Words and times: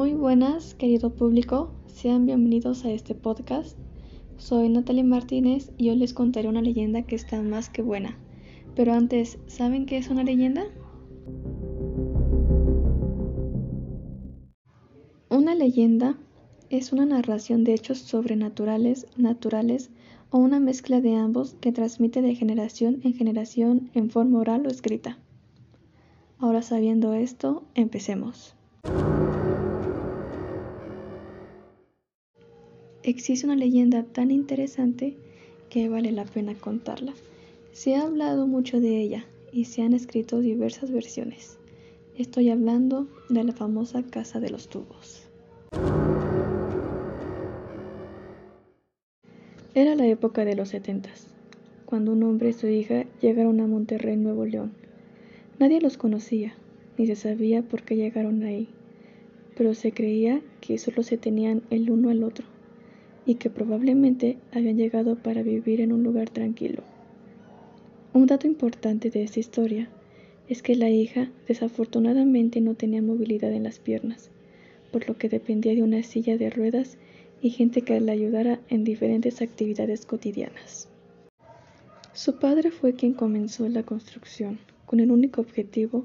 Muy 0.00 0.14
buenas, 0.14 0.72
querido 0.72 1.14
público. 1.14 1.74
Sean 1.84 2.24
bienvenidos 2.24 2.86
a 2.86 2.90
este 2.90 3.14
podcast. 3.14 3.76
Soy 4.38 4.70
Natalie 4.70 5.04
Martínez 5.04 5.72
y 5.76 5.90
hoy 5.90 5.96
les 5.96 6.14
contaré 6.14 6.48
una 6.48 6.62
leyenda 6.62 7.02
que 7.02 7.14
está 7.14 7.42
más 7.42 7.68
que 7.68 7.82
buena. 7.82 8.16
Pero 8.74 8.94
antes, 8.94 9.38
¿saben 9.46 9.84
qué 9.84 9.98
es 9.98 10.08
una 10.08 10.24
leyenda? 10.24 10.64
Una 15.28 15.54
leyenda 15.54 16.16
es 16.70 16.94
una 16.94 17.04
narración 17.04 17.62
de 17.64 17.74
hechos 17.74 17.98
sobrenaturales, 17.98 19.06
naturales 19.18 19.90
o 20.30 20.38
una 20.38 20.60
mezcla 20.60 21.02
de 21.02 21.14
ambos 21.14 21.56
que 21.60 21.72
transmite 21.72 22.22
de 22.22 22.34
generación 22.34 23.02
en 23.04 23.12
generación 23.12 23.90
en 23.92 24.08
forma 24.08 24.38
oral 24.38 24.66
o 24.66 24.70
escrita. 24.70 25.18
Ahora 26.38 26.62
sabiendo 26.62 27.12
esto, 27.12 27.64
empecemos. 27.74 28.56
Existe 33.02 33.46
una 33.46 33.56
leyenda 33.56 34.02
tan 34.02 34.30
interesante 34.30 35.16
que 35.70 35.88
vale 35.88 36.12
la 36.12 36.26
pena 36.26 36.54
contarla. 36.54 37.14
Se 37.72 37.94
ha 37.94 38.02
hablado 38.02 38.46
mucho 38.46 38.78
de 38.78 39.00
ella 39.00 39.24
y 39.52 39.64
se 39.64 39.80
han 39.80 39.94
escrito 39.94 40.40
diversas 40.40 40.90
versiones. 40.90 41.58
Estoy 42.18 42.50
hablando 42.50 43.08
de 43.30 43.42
la 43.42 43.54
famosa 43.54 44.02
Casa 44.02 44.38
de 44.38 44.50
los 44.50 44.68
Tubos. 44.68 45.26
Era 49.74 49.94
la 49.94 50.06
época 50.06 50.44
de 50.44 50.54
los 50.54 50.68
setentas, 50.68 51.28
cuando 51.86 52.12
un 52.12 52.22
hombre 52.22 52.50
y 52.50 52.52
su 52.52 52.66
hija 52.66 53.06
llegaron 53.22 53.60
a 53.60 53.66
Monterrey, 53.66 54.18
Nuevo 54.18 54.44
León. 54.44 54.72
Nadie 55.58 55.80
los 55.80 55.96
conocía, 55.96 56.52
ni 56.98 57.06
se 57.06 57.16
sabía 57.16 57.62
por 57.62 57.82
qué 57.82 57.96
llegaron 57.96 58.42
ahí, 58.42 58.68
pero 59.56 59.72
se 59.72 59.92
creía 59.92 60.42
que 60.60 60.76
solo 60.76 61.02
se 61.02 61.16
tenían 61.16 61.62
el 61.70 61.90
uno 61.90 62.10
al 62.10 62.24
otro 62.24 62.49
y 63.30 63.36
que 63.36 63.48
probablemente 63.48 64.38
habían 64.50 64.76
llegado 64.76 65.14
para 65.14 65.44
vivir 65.44 65.80
en 65.80 65.92
un 65.92 66.02
lugar 66.02 66.30
tranquilo. 66.30 66.82
Un 68.12 68.26
dato 68.26 68.48
importante 68.48 69.08
de 69.08 69.22
esta 69.22 69.38
historia 69.38 69.88
es 70.48 70.62
que 70.62 70.74
la 70.74 70.90
hija 70.90 71.30
desafortunadamente 71.46 72.60
no 72.60 72.74
tenía 72.74 73.02
movilidad 73.02 73.52
en 73.52 73.62
las 73.62 73.78
piernas, 73.78 74.30
por 74.90 75.06
lo 75.06 75.16
que 75.16 75.28
dependía 75.28 75.76
de 75.76 75.84
una 75.84 76.02
silla 76.02 76.36
de 76.36 76.50
ruedas 76.50 76.98
y 77.40 77.50
gente 77.50 77.82
que 77.82 78.00
la 78.00 78.10
ayudara 78.10 78.58
en 78.68 78.82
diferentes 78.82 79.42
actividades 79.42 80.06
cotidianas. 80.06 80.88
Su 82.12 82.40
padre 82.40 82.72
fue 82.72 82.94
quien 82.94 83.14
comenzó 83.14 83.68
la 83.68 83.84
construcción, 83.84 84.58
con 84.86 84.98
el 84.98 85.12
único 85.12 85.40
objetivo 85.40 86.04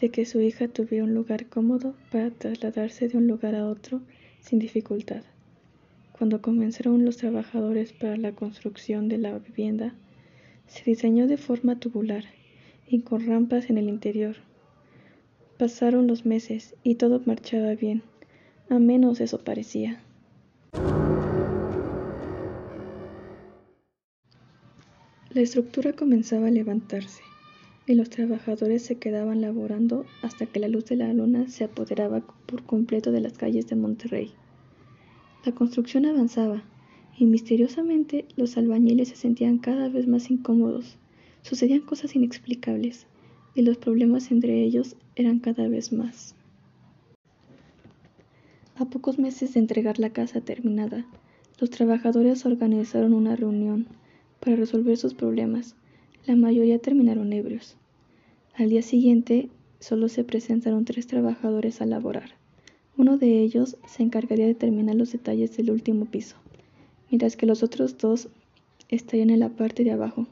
de 0.00 0.08
que 0.08 0.24
su 0.24 0.40
hija 0.40 0.68
tuviera 0.68 1.04
un 1.04 1.12
lugar 1.12 1.44
cómodo 1.44 1.94
para 2.10 2.30
trasladarse 2.30 3.08
de 3.08 3.18
un 3.18 3.26
lugar 3.26 3.54
a 3.54 3.68
otro 3.68 4.00
sin 4.40 4.58
dificultad. 4.58 5.24
Cuando 6.24 6.40
comenzaron 6.40 7.04
los 7.04 7.18
trabajadores 7.18 7.92
para 7.92 8.16
la 8.16 8.32
construcción 8.32 9.10
de 9.10 9.18
la 9.18 9.38
vivienda, 9.38 9.94
se 10.66 10.82
diseñó 10.84 11.26
de 11.26 11.36
forma 11.36 11.78
tubular 11.78 12.24
y 12.88 13.02
con 13.02 13.26
rampas 13.26 13.68
en 13.68 13.76
el 13.76 13.90
interior. 13.90 14.36
Pasaron 15.58 16.06
los 16.06 16.24
meses 16.24 16.76
y 16.82 16.94
todo 16.94 17.20
marchaba 17.26 17.74
bien, 17.74 18.04
a 18.70 18.78
menos 18.78 19.20
eso 19.20 19.44
parecía. 19.44 20.00
La 25.34 25.42
estructura 25.42 25.92
comenzaba 25.92 26.46
a 26.46 26.50
levantarse 26.50 27.22
y 27.86 27.96
los 27.96 28.08
trabajadores 28.08 28.82
se 28.82 28.96
quedaban 28.96 29.42
laborando 29.42 30.06
hasta 30.22 30.46
que 30.46 30.58
la 30.58 30.68
luz 30.68 30.86
de 30.86 30.96
la 30.96 31.12
luna 31.12 31.48
se 31.48 31.64
apoderaba 31.64 32.22
por 32.46 32.64
completo 32.64 33.12
de 33.12 33.20
las 33.20 33.36
calles 33.36 33.66
de 33.66 33.76
Monterrey. 33.76 34.32
La 35.44 35.52
construcción 35.52 36.06
avanzaba, 36.06 36.62
y 37.18 37.26
misteriosamente 37.26 38.24
los 38.34 38.56
albañiles 38.56 39.08
se 39.08 39.16
sentían 39.16 39.58
cada 39.58 39.88
vez 39.88 40.06
más 40.06 40.30
incómodos. 40.30 40.96
Sucedían 41.42 41.82
cosas 41.82 42.16
inexplicables, 42.16 43.06
y 43.54 43.62
los 43.62 43.76
problemas 43.76 44.30
entre 44.30 44.62
ellos 44.62 44.96
eran 45.16 45.40
cada 45.40 45.68
vez 45.68 45.92
más. 45.92 46.34
A 48.76 48.86
pocos 48.86 49.18
meses 49.18 49.54
de 49.54 49.60
entregar 49.60 49.98
la 49.98 50.10
casa 50.10 50.40
terminada, 50.40 51.06
los 51.60 51.70
trabajadores 51.70 52.44
organizaron 52.46 53.12
una 53.12 53.36
reunión 53.36 53.86
para 54.40 54.56
resolver 54.56 54.96
sus 54.96 55.14
problemas. 55.14 55.76
La 56.26 56.36
mayoría 56.36 56.78
terminaron 56.78 57.32
ebrios. 57.32 57.76
Al 58.54 58.70
día 58.70 58.82
siguiente, 58.82 59.50
solo 59.78 60.08
se 60.08 60.24
presentaron 60.24 60.84
tres 60.84 61.06
trabajadores 61.06 61.80
a 61.80 61.86
laborar. 61.86 62.30
Uno 62.96 63.18
de 63.18 63.42
ellos 63.42 63.76
se 63.88 64.04
encargaría 64.04 64.46
de 64.46 64.54
terminar 64.54 64.94
los 64.94 65.10
detalles 65.10 65.56
del 65.56 65.72
último 65.72 66.04
piso, 66.04 66.36
mientras 67.10 67.36
que 67.36 67.44
los 67.44 67.64
otros 67.64 67.98
dos 67.98 68.28
estarían 68.88 69.30
en 69.30 69.40
la 69.40 69.48
parte 69.48 69.82
de 69.82 69.90
abajo. 69.90 70.28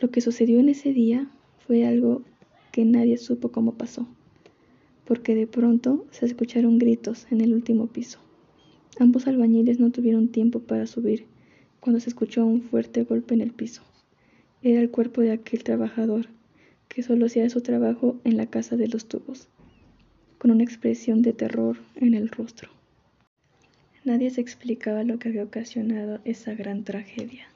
Lo 0.00 0.08
que 0.12 0.20
sucedió 0.20 0.60
en 0.60 0.68
ese 0.68 0.92
día 0.92 1.28
fue 1.66 1.84
algo 1.84 2.22
que 2.70 2.84
nadie 2.84 3.18
supo 3.18 3.50
cómo 3.50 3.74
pasó, 3.74 4.06
porque 5.04 5.34
de 5.34 5.48
pronto 5.48 6.06
se 6.12 6.26
escucharon 6.26 6.78
gritos 6.78 7.26
en 7.32 7.40
el 7.40 7.52
último 7.52 7.88
piso. 7.88 8.20
Ambos 9.00 9.26
albañiles 9.26 9.80
no 9.80 9.90
tuvieron 9.90 10.28
tiempo 10.28 10.60
para 10.60 10.86
subir 10.86 11.24
cuando 11.80 11.98
se 11.98 12.10
escuchó 12.10 12.46
un 12.46 12.62
fuerte 12.62 13.02
golpe 13.02 13.34
en 13.34 13.40
el 13.40 13.50
piso. 13.50 13.82
Era 14.62 14.80
el 14.80 14.90
cuerpo 14.90 15.22
de 15.22 15.32
aquel 15.32 15.64
trabajador 15.64 16.26
que 16.86 17.02
solo 17.02 17.26
hacía 17.26 17.50
su 17.50 17.62
trabajo 17.62 18.16
en 18.22 18.36
la 18.36 18.46
casa 18.46 18.76
de 18.76 18.86
los 18.86 19.06
tubos 19.06 19.48
con 20.40 20.50
una 20.50 20.64
expresión 20.64 21.20
de 21.20 21.34
terror 21.34 21.76
en 21.96 22.14
el 22.14 22.30
rostro. 22.30 22.70
Nadie 24.04 24.30
se 24.30 24.40
explicaba 24.40 25.04
lo 25.04 25.18
que 25.18 25.28
había 25.28 25.44
ocasionado 25.44 26.18
esa 26.24 26.54
gran 26.54 26.82
tragedia. 26.82 27.46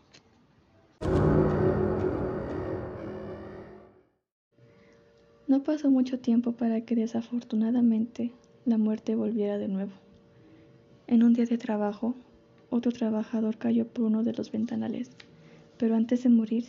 No 5.49 5.63
pasó 5.63 5.91
mucho 5.91 6.19
tiempo 6.19 6.53
para 6.53 6.83
que 6.83 6.95
desafortunadamente 6.95 8.33
la 8.67 8.77
muerte 8.77 9.15
volviera 9.15 9.57
de 9.57 9.69
nuevo. 9.69 9.93
En 11.07 11.23
un 11.23 11.33
día 11.33 11.47
de 11.47 11.57
trabajo, 11.57 12.15
otro 12.69 12.93
trabajador 12.93 13.57
cayó 13.57 13.87
por 13.87 14.05
uno 14.05 14.25
de 14.25 14.35
los 14.35 14.53
ventanales, 14.53 15.11
pero 15.79 15.95
antes 15.95 16.23
de 16.25 16.29
morir 16.29 16.67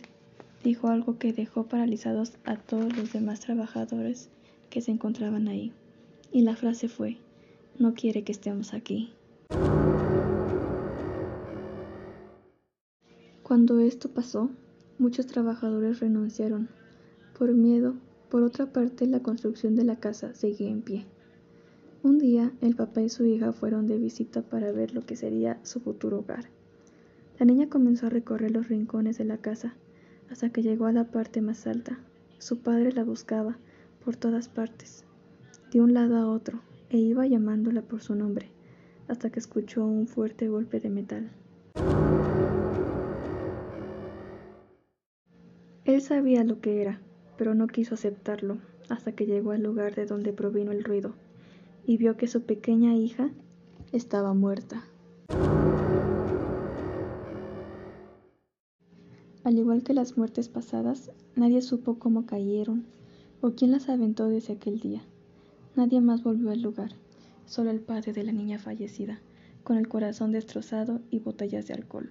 dijo 0.64 0.88
algo 0.88 1.18
que 1.18 1.34
dejó 1.34 1.64
paralizados 1.64 2.38
a 2.46 2.56
todos 2.56 2.96
los 2.96 3.12
demás 3.12 3.40
trabajadores 3.40 4.30
que 4.70 4.80
se 4.80 4.92
encontraban 4.92 5.48
ahí. 5.48 5.72
Y 6.32 6.42
la 6.42 6.56
frase 6.56 6.88
fue, 6.88 7.18
no 7.78 7.94
quiere 7.94 8.24
que 8.24 8.32
estemos 8.32 8.74
aquí. 8.74 9.12
Cuando 13.42 13.78
esto 13.78 14.08
pasó, 14.08 14.50
muchos 14.98 15.26
trabajadores 15.26 16.00
renunciaron. 16.00 16.68
Por 17.38 17.54
miedo, 17.54 17.94
por 18.28 18.42
otra 18.42 18.72
parte, 18.72 19.06
la 19.06 19.22
construcción 19.22 19.76
de 19.76 19.84
la 19.84 19.96
casa 19.96 20.34
seguía 20.34 20.68
en 20.68 20.82
pie. 20.82 21.06
Un 22.02 22.18
día, 22.18 22.52
el 22.60 22.76
papá 22.76 23.02
y 23.02 23.08
su 23.08 23.24
hija 23.24 23.52
fueron 23.52 23.86
de 23.86 23.98
visita 23.98 24.42
para 24.42 24.72
ver 24.72 24.94
lo 24.94 25.02
que 25.02 25.16
sería 25.16 25.58
su 25.62 25.80
futuro 25.80 26.18
hogar. 26.18 26.50
La 27.38 27.46
niña 27.46 27.68
comenzó 27.68 28.06
a 28.06 28.10
recorrer 28.10 28.50
los 28.50 28.68
rincones 28.68 29.16
de 29.18 29.24
la 29.24 29.38
casa 29.38 29.76
hasta 30.30 30.50
que 30.50 30.62
llegó 30.62 30.86
a 30.86 30.92
la 30.92 31.10
parte 31.10 31.40
más 31.40 31.66
alta. 31.66 31.98
Su 32.38 32.58
padre 32.58 32.92
la 32.92 33.04
buscaba 33.04 33.58
por 34.04 34.16
todas 34.16 34.48
partes, 34.48 35.05
de 35.76 35.82
un 35.82 35.92
lado 35.92 36.16
a 36.16 36.26
otro 36.26 36.60
e 36.88 36.96
iba 36.96 37.26
llamándola 37.26 37.82
por 37.82 38.00
su 38.00 38.14
nombre, 38.14 38.48
hasta 39.08 39.28
que 39.28 39.38
escuchó 39.38 39.84
un 39.84 40.06
fuerte 40.06 40.48
golpe 40.48 40.80
de 40.80 40.88
metal. 40.88 41.30
Él 45.84 46.00
sabía 46.00 46.44
lo 46.44 46.62
que 46.62 46.80
era, 46.80 47.02
pero 47.36 47.54
no 47.54 47.66
quiso 47.66 47.92
aceptarlo 47.94 48.56
hasta 48.88 49.12
que 49.12 49.26
llegó 49.26 49.50
al 49.50 49.62
lugar 49.62 49.94
de 49.94 50.06
donde 50.06 50.32
provino 50.32 50.72
el 50.72 50.82
ruido 50.82 51.12
y 51.84 51.98
vio 51.98 52.16
que 52.16 52.26
su 52.26 52.44
pequeña 52.44 52.94
hija 52.94 53.28
estaba 53.92 54.32
muerta. 54.32 54.82
Al 59.44 59.58
igual 59.58 59.82
que 59.82 59.92
las 59.92 60.16
muertes 60.16 60.48
pasadas, 60.48 61.10
nadie 61.34 61.60
supo 61.60 61.98
cómo 61.98 62.24
cayeron 62.24 62.86
o 63.42 63.50
quién 63.50 63.72
las 63.72 63.90
aventó 63.90 64.26
desde 64.28 64.54
aquel 64.54 64.80
día. 64.80 65.02
Nadie 65.76 66.00
más 66.00 66.22
volvió 66.22 66.50
al 66.50 66.62
lugar, 66.62 66.92
solo 67.44 67.70
el 67.70 67.80
padre 67.80 68.14
de 68.14 68.24
la 68.24 68.32
niña 68.32 68.58
fallecida, 68.58 69.20
con 69.62 69.76
el 69.76 69.88
corazón 69.88 70.32
destrozado 70.32 71.02
y 71.10 71.18
botellas 71.18 71.66
de 71.66 71.74
alcohol. 71.74 72.10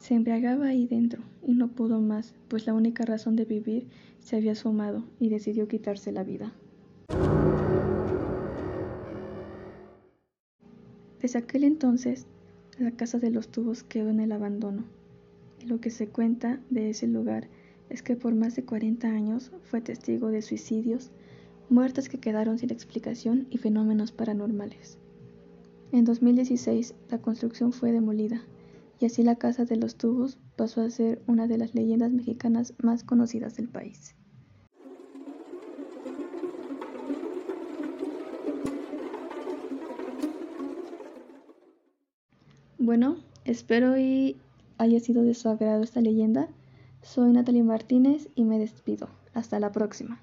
Se 0.00 0.14
embriagaba 0.14 0.66
ahí 0.66 0.88
dentro 0.88 1.22
y 1.46 1.54
no 1.54 1.68
pudo 1.68 2.00
más, 2.00 2.34
pues 2.48 2.66
la 2.66 2.74
única 2.74 3.04
razón 3.04 3.36
de 3.36 3.44
vivir 3.44 3.86
se 4.18 4.34
había 4.34 4.56
sumado 4.56 5.04
y 5.20 5.28
decidió 5.28 5.68
quitarse 5.68 6.10
la 6.10 6.24
vida. 6.24 6.52
Desde 11.22 11.38
aquel 11.38 11.62
entonces, 11.62 12.26
la 12.76 12.90
casa 12.90 13.20
de 13.20 13.30
los 13.30 13.48
tubos 13.48 13.84
quedó 13.84 14.08
en 14.08 14.18
el 14.18 14.32
abandono. 14.32 14.82
Y 15.62 15.66
lo 15.66 15.80
que 15.80 15.90
se 15.90 16.08
cuenta 16.08 16.58
de 16.70 16.90
ese 16.90 17.06
lugar 17.06 17.46
es 17.88 18.02
que 18.02 18.16
por 18.16 18.34
más 18.34 18.56
de 18.56 18.64
40 18.64 19.06
años 19.06 19.52
fue 19.62 19.80
testigo 19.80 20.28
de 20.28 20.42
suicidios, 20.42 21.12
muertes 21.70 22.08
que 22.08 22.18
quedaron 22.18 22.58
sin 22.58 22.70
explicación 22.70 23.46
y 23.50 23.58
fenómenos 23.58 24.12
paranormales. 24.12 24.98
En 25.92 26.04
2016 26.04 26.94
la 27.08 27.18
construcción 27.18 27.72
fue 27.72 27.92
demolida 27.92 28.42
y 29.00 29.06
así 29.06 29.22
la 29.22 29.36
Casa 29.36 29.64
de 29.64 29.76
los 29.76 29.96
Tubos 29.96 30.38
pasó 30.56 30.82
a 30.82 30.90
ser 30.90 31.22
una 31.26 31.46
de 31.46 31.58
las 31.58 31.74
leyendas 31.74 32.12
mexicanas 32.12 32.74
más 32.78 33.02
conocidas 33.02 33.56
del 33.56 33.68
país. 33.68 34.14
Bueno, 42.78 43.16
espero 43.44 43.98
y 43.98 44.36
haya 44.78 45.00
sido 45.00 45.22
de 45.22 45.34
su 45.34 45.48
agrado 45.48 45.82
esta 45.82 46.00
leyenda. 46.00 46.48
Soy 47.02 47.32
Natalie 47.32 47.62
Martínez 47.62 48.28
y 48.34 48.44
me 48.44 48.58
despido. 48.58 49.08
Hasta 49.32 49.60
la 49.60 49.70
próxima. 49.70 50.20